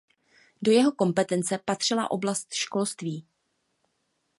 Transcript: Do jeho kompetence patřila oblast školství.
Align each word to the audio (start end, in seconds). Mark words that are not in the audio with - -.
Do 0.61 0.71
jeho 0.71 0.91
kompetence 0.91 1.57
patřila 1.57 2.11
oblast 2.11 2.53
školství. 2.53 3.27